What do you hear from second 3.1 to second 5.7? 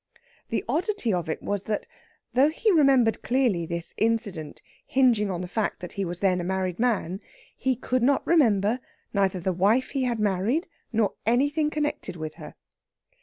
clearly this incident hinging on the